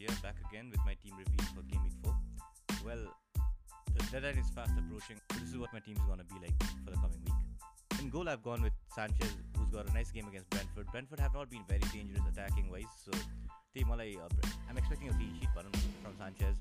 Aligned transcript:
here, 0.00 0.08
back 0.22 0.34
again 0.50 0.70
with 0.70 0.80
my 0.86 0.94
team 0.94 1.14
review 1.16 1.38
for 1.54 1.62
Game 1.62 1.82
Week 1.84 1.92
4. 2.02 2.14
Well, 2.84 3.04
the 3.94 4.02
deadline 4.10 4.38
is 4.38 4.50
fast 4.50 4.72
approaching. 4.78 5.20
This 5.38 5.50
is 5.50 5.58
what 5.58 5.72
my 5.72 5.78
team 5.78 5.94
is 5.94 6.02
going 6.02 6.18
to 6.18 6.24
be 6.24 6.34
like 6.42 6.56
for 6.84 6.90
the 6.90 6.96
coming 6.96 7.20
week. 7.24 7.38
In 8.00 8.10
goal, 8.10 8.28
I've 8.28 8.42
gone 8.42 8.62
with 8.62 8.72
Sanchez, 8.94 9.30
who's 9.56 9.68
got 9.68 9.88
a 9.88 9.92
nice 9.92 10.10
game 10.10 10.26
against 10.26 10.50
Brentford. 10.50 10.86
Brentford 10.90 11.20
have 11.20 11.34
not 11.34 11.50
been 11.50 11.62
very 11.68 11.84
dangerous 11.92 12.22
attacking 12.32 12.70
wise, 12.70 12.90
so 12.96 13.12
uh, 13.14 14.28
I'm 14.68 14.78
expecting 14.78 15.08
a 15.10 15.12
clean 15.12 15.34
sheet 15.38 15.48
from 15.54 16.14
Sanchez. 16.18 16.56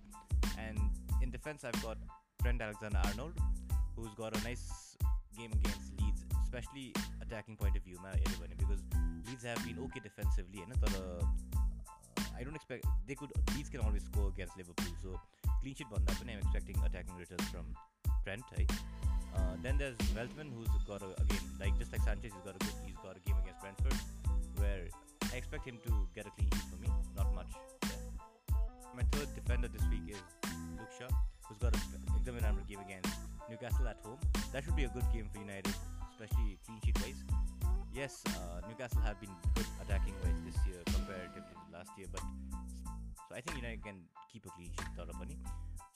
And 0.59 0.77
in 1.23 1.31
defense, 1.31 1.63
I've 1.63 1.81
got 1.81 1.97
Trent 2.43 2.61
Alexander 2.61 2.99
Arnold, 3.05 3.33
who's 3.95 4.13
got 4.13 4.37
a 4.37 4.43
nice 4.43 4.95
game 5.37 5.51
against 5.53 5.95
Leeds, 5.99 6.25
especially 6.43 6.93
attacking 7.21 7.55
point 7.55 7.77
of 7.77 7.83
view, 7.83 7.97
because 8.57 8.83
Leeds 9.27 9.43
have 9.43 9.63
been 9.65 9.79
okay 9.85 10.01
defensively, 10.03 10.61
and 10.61 10.73
uh, 10.83 11.25
I 12.39 12.43
don't 12.43 12.55
expect 12.55 12.85
they 13.05 13.15
could 13.15 13.31
Leeds 13.55 13.69
can 13.69 13.81
always 13.81 14.03
score 14.03 14.29
against 14.29 14.55
Liverpool, 14.55 14.93
so 15.03 15.19
clean 15.61 15.75
sheet 15.75 15.87
banda 15.91 16.13
I'm 16.21 16.39
expecting 16.39 16.75
attacking 16.85 17.15
returns 17.17 17.43
from 17.49 17.65
Trent. 18.23 18.43
Right? 18.55 18.71
Uh, 19.35 19.55
then 19.61 19.77
there's 19.77 19.97
Veltman, 20.15 20.49
who's 20.55 20.69
got 20.87 21.01
a, 21.01 21.11
game 21.25 21.43
like 21.59 21.77
just 21.77 21.91
like 21.91 22.01
Sanchez, 22.01 22.31
he's 22.33 22.45
got 22.45 22.55
a 22.55 22.59
good, 22.59 22.73
he's 22.85 22.97
got 23.03 23.15
a 23.15 23.19
game 23.27 23.35
against 23.43 23.59
Brentford, 23.61 23.93
where 24.57 24.87
I 25.33 25.37
expect 25.37 25.67
him 25.67 25.77
to 25.85 26.07
get 26.15 26.25
a 26.25 26.31
clean 26.31 26.49
sheet 26.49 26.67
for 26.71 26.79
me. 26.81 26.89
Not 27.15 27.33
much. 27.35 27.51
My 28.95 29.03
third 29.11 29.27
defender 29.35 29.67
this 29.67 29.83
week 29.91 30.07
is 30.07 30.23
Luke 30.79 30.89
Shaw, 30.97 31.11
who's 31.47 31.57
got 31.59 31.75
an 31.75 31.81
examinable 32.17 32.63
game 32.67 32.79
against 32.79 33.13
Newcastle 33.49 33.87
at 33.87 33.97
home. 34.03 34.17
That 34.51 34.63
should 34.63 34.75
be 34.75 34.85
a 34.85 34.89
good 34.89 35.05
game 35.13 35.29
for 35.31 35.39
United, 35.39 35.75
especially 36.11 36.57
clean 36.65 36.79
sheet 36.83 36.97
wise. 37.03 37.21
Yes, 37.93 38.23
uh, 38.27 38.58
Newcastle 38.79 39.01
have 39.01 39.19
been 39.19 39.35
good 39.55 39.65
attacking 39.83 40.13
wise 40.23 40.39
this 40.47 40.55
year 40.65 40.79
comparatively 40.85 41.51
to 41.51 41.77
last 41.77 41.91
year, 41.97 42.07
but 42.13 42.23
so 43.27 43.35
I 43.35 43.41
think 43.41 43.57
United 43.57 43.83
can 43.83 44.07
keep 44.31 44.45
a 44.45 44.49
clean 44.55 44.71
sheet 44.71 44.87
a 44.95 45.17
money. 45.17 45.35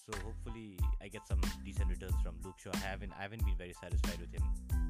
So 0.03 0.11
hopefully 0.19 0.77
I 1.01 1.07
get 1.07 1.25
some 1.25 1.39
decent 1.63 1.87
returns 1.87 2.19
from 2.21 2.35
Luke 2.43 2.59
Shaw. 2.59 2.71
I 2.73 2.91
haven't 2.91 3.13
I 3.17 3.21
haven't 3.21 3.45
been 3.45 3.55
very 3.55 3.71
satisfied 3.71 4.19
with 4.19 4.35
him 4.35 4.43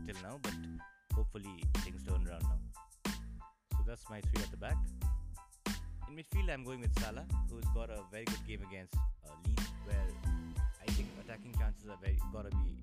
till 0.08 0.18
now, 0.24 0.40
but 0.42 0.58
hopefully 1.14 1.62
things 1.86 2.02
turn 2.02 2.26
around 2.26 2.42
now. 2.50 2.58
So 3.78 3.86
that's 3.86 4.10
my 4.10 4.22
three 4.22 4.42
at 4.42 4.50
the 4.50 4.58
back. 4.58 4.78
In 6.10 6.18
midfield, 6.18 6.50
I'm 6.52 6.64
going 6.64 6.82
with 6.82 6.98
Salah, 6.98 7.30
who's 7.52 7.70
got 7.76 7.92
a 7.92 8.02
very 8.10 8.26
good 8.26 8.42
game 8.48 8.66
against 8.68 8.98
uh, 8.98 9.38
Leeds, 9.46 9.70
where 9.86 10.10
I 10.82 10.90
think 10.94 11.10
attacking 11.22 11.54
chances 11.60 11.86
are 11.88 12.02
very 12.02 12.18
gotta 12.34 12.50
be 12.66 12.74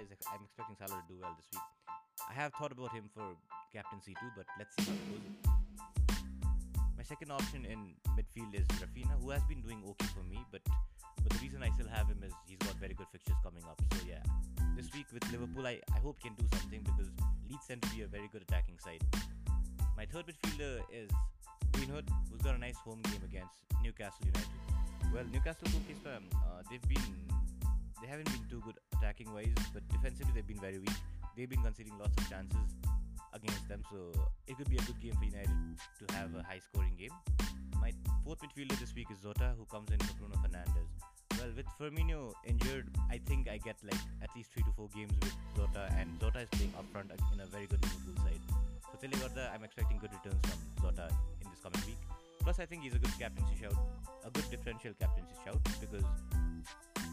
is 0.00 0.08
I'm 0.32 0.40
expecting 0.44 0.76
Salah 0.80 0.96
to 0.96 1.06
do 1.08 1.20
well 1.20 1.36
this 1.36 1.46
week. 1.52 1.66
I 2.28 2.32
have 2.32 2.52
thought 2.54 2.72
about 2.72 2.92
him 2.92 3.10
for 3.12 3.36
captaincy 3.72 4.14
too, 4.16 4.30
but 4.36 4.46
let's 4.58 4.72
see 4.80 4.88
how 4.88 4.96
it 4.96 5.06
goes. 5.12 5.26
My 6.96 7.04
second 7.04 7.32
option 7.32 7.64
in 7.64 7.96
midfield 8.16 8.54
is 8.54 8.66
Raphinha, 8.80 9.20
who 9.20 9.30
has 9.30 9.42
been 9.44 9.60
doing 9.60 9.82
okay 9.84 10.08
for 10.14 10.22
me, 10.24 10.40
but 10.52 10.62
but 11.22 11.32
the 11.32 11.40
reason 11.44 11.62
I 11.62 11.68
still 11.76 11.88
have 11.88 12.08
him 12.08 12.22
is 12.24 12.32
he's 12.46 12.58
got 12.58 12.76
very 12.76 12.94
good 12.94 13.08
fixtures 13.12 13.36
coming 13.44 13.62
up. 13.68 13.80
So 13.92 14.00
yeah, 14.08 14.24
this 14.76 14.88
week 14.94 15.06
with 15.12 15.24
Liverpool, 15.30 15.66
I, 15.66 15.80
I 15.94 15.98
hope 16.00 16.16
he 16.22 16.28
can 16.28 16.36
do 16.36 16.46
something 16.56 16.80
because 16.80 17.12
Leeds 17.48 17.66
tend 17.68 17.82
to 17.82 17.88
be 17.94 18.02
a 18.02 18.06
very 18.06 18.28
good 18.32 18.42
attacking 18.42 18.78
side. 18.78 19.04
My 19.96 20.06
third 20.06 20.24
midfielder 20.28 20.80
is 20.92 21.10
Greenwood, 21.72 22.08
who's 22.30 22.40
got 22.40 22.54
a 22.54 22.58
nice 22.58 22.76
home 22.76 23.02
game 23.02 23.20
against 23.24 23.52
Newcastle 23.82 24.24
United. 24.24 24.60
Well, 25.12 25.24
Newcastle 25.32 25.68
cookies, 25.68 26.00
uh, 26.06 26.20
they've 26.70 26.88
been 26.88 27.04
they 28.00 28.08
haven't 28.08 28.30
been 28.30 28.46
too 28.48 28.62
good 28.64 28.76
attacking 28.96 29.32
wise, 29.32 29.52
but 29.72 29.86
defensively 29.88 30.32
they've 30.34 30.46
been 30.46 30.60
very 30.60 30.78
weak. 30.78 30.96
They've 31.36 31.48
been 31.48 31.62
conceding 31.62 31.96
lots 31.98 32.16
of 32.16 32.28
chances 32.28 32.68
against 33.32 33.68
them, 33.68 33.82
so 33.90 34.10
it 34.46 34.56
could 34.56 34.68
be 34.68 34.76
a 34.76 34.82
good 34.82 35.00
game 35.00 35.14
for 35.14 35.24
United 35.24 35.50
to 36.00 36.14
have 36.14 36.34
a 36.34 36.42
high 36.42 36.58
scoring 36.58 36.96
game. 36.98 37.12
My 37.80 37.92
fourth 38.24 38.40
midfielder 38.40 38.78
this 38.78 38.94
week 38.94 39.08
is 39.10 39.20
Jota, 39.20 39.54
who 39.56 39.64
comes 39.66 39.90
in 39.90 39.98
for 39.98 40.14
Bruno 40.14 40.36
Fernandes. 40.36 40.90
Well, 41.38 41.48
with 41.56 41.66
Firmino 41.80 42.32
injured, 42.44 42.88
I 43.10 43.18
think 43.24 43.48
I 43.48 43.56
get 43.56 43.76
like 43.84 44.00
at 44.22 44.28
least 44.36 44.52
three 44.52 44.62
to 44.64 44.72
four 44.76 44.88
games 44.94 45.12
with 45.20 45.34
Jota, 45.56 45.88
and 45.96 46.18
Jota 46.20 46.40
is 46.40 46.48
playing 46.52 46.74
up 46.76 46.84
front 46.92 47.10
in 47.32 47.40
a 47.40 47.46
very 47.46 47.66
good 47.66 47.80
Liverpool 47.82 48.24
side. 48.24 48.40
So 48.92 48.98
Telegorda, 49.00 49.54
I'm 49.54 49.64
expecting 49.64 49.98
good 49.98 50.10
returns 50.12 50.40
from 50.44 50.58
Jota 50.82 51.08
in 51.40 51.50
this 51.50 51.60
coming 51.62 51.80
week. 51.86 51.96
Plus, 52.40 52.58
I 52.58 52.66
think 52.66 52.82
he's 52.82 52.94
a 52.94 52.98
good 52.98 53.12
captaincy 53.18 53.54
shout, 53.60 53.76
a 54.24 54.30
good 54.30 54.50
differential 54.50 54.92
captaincy 54.98 55.34
shout 55.44 55.60
because, 55.80 56.04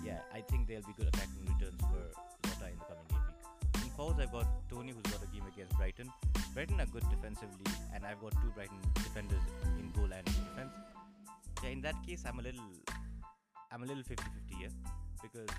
yeah, 0.04 0.20
I 0.34 0.42
think 0.42 0.68
there'll 0.68 0.84
be 0.84 0.94
good 0.98 1.08
attacking 1.08 1.46
returns 1.46 1.80
for 1.82 2.04
Jota 2.48 2.72
in 2.72 2.78
the 2.78 2.86
coming 2.86 3.08
game 3.10 3.24
week. 3.26 3.84
In 3.84 3.90
forwards, 3.92 4.20
I've 4.20 4.32
got 4.32 4.48
Toney, 4.70 4.94
who's 4.94 5.12
got 5.12 5.24
a 5.24 5.30
game 5.34 5.46
against 5.48 5.76
Brighton. 5.78 6.12
Brighton 6.54 6.80
are 6.82 6.86
good 6.88 7.04
defensively, 7.10 7.66
and 7.94 8.06
I've 8.06 8.20
got 8.20 8.32
two 8.42 8.52
Brighton 8.56 8.78
defenders 8.96 9.44
in 9.80 9.92
goal 9.92 10.10
and 10.12 10.26
in 10.28 10.34
defense. 10.34 10.74
Yeah, 11.64 11.70
in 11.70 11.82
that 11.82 11.96
case, 12.06 12.24
I'm 12.26 12.40
a 12.40 12.42
little, 12.42 12.70
I'm 13.72 13.84
a 13.84 13.86
little 13.86 14.04
50-50 14.04 14.58
here 14.58 14.70
because 15.22 15.50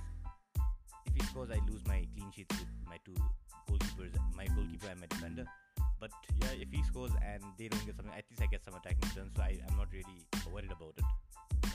if 1.06 1.14
he 1.14 1.22
scores, 1.26 1.50
I 1.50 1.58
lose 1.70 1.82
my 1.86 2.06
clean 2.14 2.30
sheets 2.34 2.54
with 2.58 2.68
my 2.86 2.98
two 3.04 3.14
goalkeepers, 3.68 4.14
my 4.36 4.46
goalkeeper 4.46 4.88
and 4.90 5.00
my 5.00 5.06
defender. 5.06 5.46
But 6.00 6.10
yeah, 6.40 6.54
if 6.54 6.70
he 6.70 6.82
scores 6.84 7.10
and 7.26 7.42
they 7.58 7.68
don't 7.68 7.84
get 7.84 7.96
something, 7.96 8.14
at 8.14 8.24
least 8.30 8.42
I 8.42 8.46
get 8.46 8.64
some 8.64 8.74
attacking 8.74 9.02
returns, 9.02 9.32
so 9.34 9.42
I, 9.42 9.58
am 9.68 9.76
not 9.76 9.88
really 9.92 10.26
worried 10.52 10.70
about 10.70 10.94
it. 10.96 11.04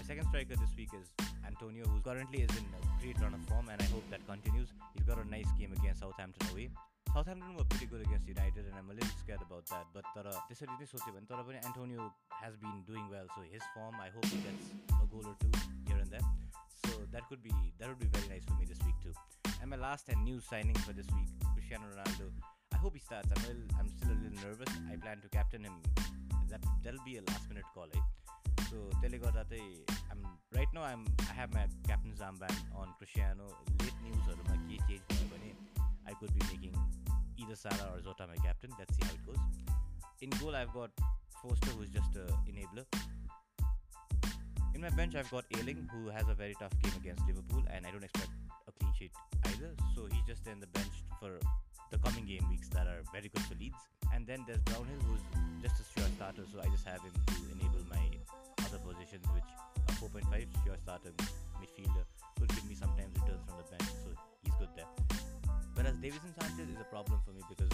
My 0.03 0.19
second 0.19 0.27
striker 0.27 0.59
this 0.59 0.75
week 0.75 0.91
is 0.99 1.07
Antonio, 1.47 1.87
who 1.87 2.01
currently 2.03 2.43
is 2.43 2.51
in 2.59 2.67
a 2.75 2.81
great 2.99 3.15
run 3.23 3.33
of 3.33 3.39
form, 3.47 3.71
and 3.71 3.79
I 3.79 3.87
hope 3.87 4.03
that 4.11 4.19
continues. 4.27 4.67
He's 4.91 5.07
got 5.07 5.15
a 5.15 5.23
nice 5.31 5.47
game 5.57 5.71
against 5.71 6.01
Southampton 6.03 6.43
away. 6.51 6.67
Southampton 7.15 7.55
were 7.55 7.63
pretty 7.63 7.85
good 7.85 8.03
against 8.03 8.27
United, 8.27 8.67
and 8.67 8.75
I'm 8.75 8.91
a 8.91 8.99
little 8.99 9.15
scared 9.23 9.39
about 9.39 9.63
that. 9.71 9.87
But 9.95 10.03
Antonio 11.63 12.11
has 12.35 12.51
been 12.59 12.83
doing 12.83 13.07
well, 13.07 13.23
so 13.31 13.47
his 13.47 13.63
form, 13.71 13.95
I 13.95 14.11
hope 14.11 14.27
he 14.27 14.43
gets 14.43 14.75
a 14.91 15.07
goal 15.07 15.23
or 15.23 15.39
two 15.39 15.55
here 15.87 15.95
and 15.95 16.11
there. 16.11 16.27
So 16.83 16.99
that 17.15 17.23
could 17.29 17.41
be 17.41 17.55
that 17.79 17.87
would 17.87 18.03
be 18.03 18.11
very 18.11 18.27
nice 18.27 18.43
for 18.43 18.59
me 18.59 18.67
this 18.67 18.83
week 18.83 18.99
too. 18.99 19.15
And 19.61 19.71
my 19.71 19.79
last 19.79 20.09
and 20.09 20.19
new 20.27 20.43
signing 20.43 20.75
for 20.83 20.91
this 20.91 21.07
week, 21.15 21.31
Cristiano 21.55 21.87
Ronaldo 21.87 22.27
I 22.73 22.77
hope 22.83 22.91
he 22.91 22.99
starts. 22.99 23.31
I'm, 23.31 23.39
little, 23.47 23.63
I'm 23.79 23.87
still 23.87 24.11
a 24.11 24.19
little 24.19 24.51
nervous. 24.51 24.67
I 24.91 24.99
plan 24.99 25.23
to 25.23 25.29
captain 25.29 25.63
him. 25.63 25.79
That 26.51 26.59
that'll 26.83 26.99
be 27.07 27.15
a 27.15 27.23
last 27.31 27.47
minute 27.47 27.63
call, 27.73 27.87
eh? 27.87 28.03
So 28.73 28.79
Telegorate, 29.05 29.61
I'm 30.09 30.25
right 30.55 30.67
now. 30.73 30.81
I'm 30.81 31.05
I 31.29 31.33
have 31.33 31.53
my 31.53 31.65
captain's 31.87 32.21
armband 32.21 32.57
on 32.75 32.87
Cristiano. 32.97 33.45
Late 33.83 33.93
news 34.03 34.25
or 34.27 34.35
my 34.49 34.57
key 34.67 34.79
change 34.89 35.03
I 36.07 36.13
could 36.13 36.33
be 36.33 36.41
making 36.51 36.73
either 37.37 37.55
Salah 37.55 37.93
or 37.93 38.01
Jota 38.01 38.25
my 38.25 38.35
captain. 38.43 38.71
Let's 38.79 38.97
see 38.97 39.05
how 39.05 39.13
it 39.13 39.25
goes. 39.27 39.43
In 40.23 40.31
goal, 40.41 40.55
I've 40.55 40.73
got 40.73 40.89
Foster, 41.39 41.69
who's 41.77 41.89
just 41.89 42.15
a 42.15 42.25
enabler. 42.49 42.85
In 44.73 44.81
my 44.81 44.89
bench, 44.89 45.13
I've 45.13 45.29
got 45.29 45.45
Ayling, 45.55 45.87
who 45.93 46.09
has 46.09 46.27
a 46.29 46.33
very 46.33 46.55
tough 46.59 46.73
game 46.81 46.93
against 46.97 47.27
Liverpool, 47.27 47.63
and 47.71 47.85
I 47.85 47.91
don't 47.91 48.03
expect 48.03 48.31
a 48.67 48.71
clean 48.71 48.91
sheet 48.97 49.11
either. 49.53 49.69
So 49.95 50.07
he's 50.11 50.25
just 50.25 50.47
in 50.47 50.59
the 50.59 50.67
bench 50.73 51.05
for 51.19 51.37
the 51.91 51.99
coming 51.99 52.25
game 52.25 52.49
weeks 52.49 52.69
that 52.69 52.87
are 52.87 53.03
very 53.13 53.29
good 53.29 53.43
for 53.43 53.53
Leeds. 53.53 53.77
And 54.15 54.25
then 54.25 54.43
there's 54.47 54.61
Brownhill, 54.61 55.01
who's 55.05 55.21
just 55.61 55.79
a 55.79 55.85
sure 55.93 56.09
starter, 56.17 56.43
so 56.51 56.59
I 56.59 56.65
just 56.69 56.87
have 56.87 57.01
him 57.01 57.13
which 59.33 59.49
a 59.89 59.91
4.5 60.01 60.25
sure 60.63 60.77
starter 60.81 61.11
midfielder 61.61 62.05
will 62.39 62.47
give 62.47 62.65
me 62.65 62.75
sometimes 62.75 63.13
returns 63.21 63.43
from 63.45 63.57
the 63.61 63.67
bench, 63.69 63.89
so 64.01 64.09
he's 64.41 64.55
good 64.57 64.69
there. 64.75 64.89
Whereas 65.75 65.97
Davinson 65.97 66.33
Sanchez 66.39 66.69
is 66.69 66.79
a 66.79 66.89
problem 66.89 67.19
for 67.25 67.33
me 67.33 67.41
because 67.49 67.73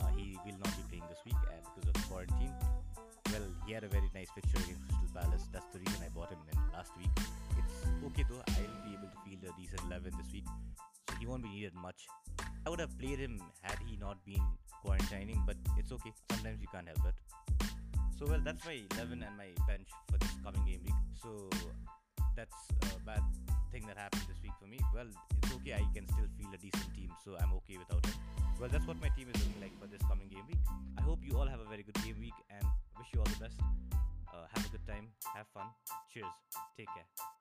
uh, 0.00 0.08
he 0.16 0.36
will 0.44 0.58
not 0.60 0.72
be 0.76 0.84
playing 0.88 1.06
this 1.08 1.20
week 1.24 1.38
and 1.52 1.60
because 1.72 1.88
of 1.88 1.96
quarantine. 2.08 2.52
Well, 3.32 3.44
he 3.66 3.72
had 3.72 3.84
a 3.84 3.88
very 3.88 4.08
nice 4.14 4.30
fixture 4.32 4.60
against 4.60 4.84
Crystal 4.88 5.10
Palace. 5.12 5.44
That's 5.52 5.68
the 5.72 5.80
reason 5.80 6.00
I 6.04 6.08
bought 6.12 6.30
him 6.30 6.40
in 6.52 6.56
last 6.72 6.92
week. 6.96 7.12
It's 7.56 7.72
okay 8.12 8.24
though. 8.28 8.40
I'll 8.40 8.82
be 8.84 8.96
able 8.96 9.08
to 9.08 9.18
field 9.24 9.42
a 9.44 9.52
decent 9.60 9.82
11 9.88 10.12
this 10.16 10.32
week, 10.32 10.46
so 11.08 11.16
he 11.20 11.26
won't 11.26 11.42
be 11.42 11.50
needed 11.50 11.74
much. 11.74 12.06
I 12.64 12.70
would 12.70 12.80
have 12.80 12.96
played 12.98 13.18
him 13.18 13.40
had 13.62 13.78
he 13.86 13.96
not 13.96 14.24
been 14.24 14.42
quarantining, 14.84 15.44
but 15.46 15.56
it's 15.76 15.92
okay. 15.92 16.12
Sometimes 16.30 16.60
you 16.60 16.68
can't 16.72 16.86
help 16.86 17.04
it. 17.06 17.16
So 18.18 18.26
well, 18.26 18.40
that's 18.42 18.64
my 18.64 18.80
11 18.96 19.22
and 19.22 19.36
my 19.36 19.52
bench 19.68 19.88
for 20.08 20.18
coming 20.44 20.64
game 20.66 20.80
week. 20.84 21.00
So 21.22 21.50
that's 22.36 22.54
a 22.94 23.00
bad 23.04 23.22
thing 23.72 23.86
that 23.86 23.96
happened 23.96 24.22
this 24.28 24.40
week 24.42 24.52
for 24.60 24.66
me. 24.66 24.78
Well, 24.94 25.06
it's 25.42 25.52
okay. 25.56 25.74
I 25.74 25.84
can 25.94 26.06
still 26.08 26.28
feel 26.38 26.50
a 26.52 26.58
decent 26.58 26.94
team, 26.94 27.10
so 27.24 27.36
I'm 27.40 27.52
okay 27.64 27.76
without 27.78 28.04
it. 28.06 28.16
Well, 28.60 28.68
that's 28.72 28.86
what 28.86 29.00
my 29.00 29.08
team 29.16 29.28
is 29.28 29.36
looking 29.40 29.60
like 29.60 29.74
for 29.80 29.86
this 29.86 30.00
coming 30.08 30.28
game 30.28 30.44
week. 30.48 30.60
I 30.98 31.02
hope 31.02 31.20
you 31.22 31.36
all 31.36 31.46
have 31.46 31.60
a 31.60 31.68
very 31.68 31.82
good 31.82 31.96
game 32.02 32.16
week 32.20 32.36
and 32.50 32.64
wish 32.98 33.08
you 33.12 33.20
all 33.20 33.26
the 33.26 33.40
best. 33.44 33.60
Uh, 34.32 34.46
have 34.54 34.64
a 34.64 34.70
good 34.70 34.86
time, 34.86 35.08
have 35.34 35.46
fun. 35.52 35.66
Cheers. 36.12 36.32
Take 36.76 36.88
care. 36.94 37.35